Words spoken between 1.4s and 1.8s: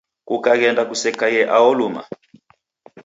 aho